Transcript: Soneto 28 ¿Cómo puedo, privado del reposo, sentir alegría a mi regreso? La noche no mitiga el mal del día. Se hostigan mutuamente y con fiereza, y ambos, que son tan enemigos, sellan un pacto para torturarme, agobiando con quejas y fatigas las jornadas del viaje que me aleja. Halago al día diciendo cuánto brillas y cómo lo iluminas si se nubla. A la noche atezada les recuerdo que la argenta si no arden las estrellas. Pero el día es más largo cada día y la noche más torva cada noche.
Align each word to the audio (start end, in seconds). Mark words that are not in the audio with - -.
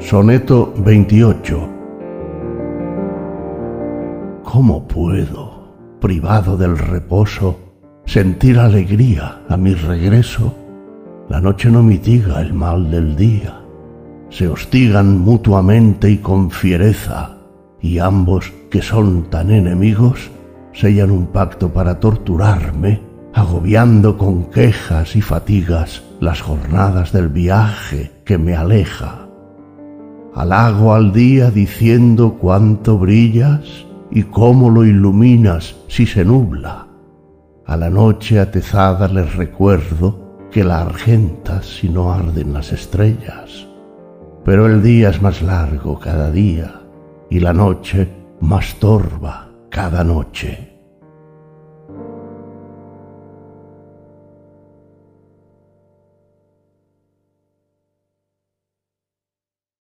Soneto 0.00 0.72
28 0.76 1.68
¿Cómo 4.44 4.86
puedo, 4.86 5.98
privado 6.00 6.56
del 6.56 6.78
reposo, 6.78 7.58
sentir 8.06 8.60
alegría 8.60 9.42
a 9.48 9.56
mi 9.56 9.74
regreso? 9.74 10.54
La 11.28 11.40
noche 11.40 11.68
no 11.68 11.82
mitiga 11.82 12.40
el 12.40 12.54
mal 12.54 12.92
del 12.92 13.16
día. 13.16 13.60
Se 14.30 14.46
hostigan 14.46 15.18
mutuamente 15.18 16.08
y 16.08 16.18
con 16.18 16.52
fiereza, 16.52 17.36
y 17.80 17.98
ambos, 17.98 18.52
que 18.70 18.82
son 18.82 19.28
tan 19.30 19.50
enemigos, 19.50 20.30
sellan 20.72 21.10
un 21.10 21.26
pacto 21.26 21.72
para 21.72 21.98
torturarme, 21.98 23.00
agobiando 23.34 24.16
con 24.16 24.44
quejas 24.44 25.16
y 25.16 25.22
fatigas 25.22 26.04
las 26.20 26.40
jornadas 26.40 27.10
del 27.10 27.28
viaje 27.28 28.12
que 28.24 28.38
me 28.38 28.54
aleja. 28.54 29.27
Halago 30.38 30.94
al 30.94 31.12
día 31.12 31.50
diciendo 31.50 32.38
cuánto 32.40 32.96
brillas 32.96 33.64
y 34.08 34.22
cómo 34.22 34.70
lo 34.70 34.84
iluminas 34.84 35.74
si 35.88 36.06
se 36.06 36.24
nubla. 36.24 36.86
A 37.66 37.76
la 37.76 37.90
noche 37.90 38.38
atezada 38.38 39.08
les 39.08 39.34
recuerdo 39.34 40.46
que 40.52 40.62
la 40.62 40.82
argenta 40.82 41.60
si 41.60 41.88
no 41.88 42.12
arden 42.12 42.52
las 42.52 42.70
estrellas. 42.70 43.66
Pero 44.44 44.66
el 44.66 44.80
día 44.80 45.08
es 45.08 45.20
más 45.20 45.42
largo 45.42 45.98
cada 45.98 46.30
día 46.30 46.82
y 47.28 47.40
la 47.40 47.52
noche 47.52 48.08
más 48.40 48.76
torva 48.76 49.50
cada 49.70 50.04
noche. 50.04 50.77